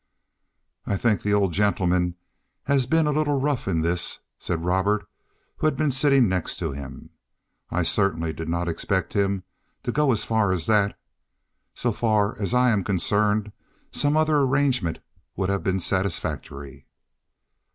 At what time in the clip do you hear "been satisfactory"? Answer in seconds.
15.63-16.87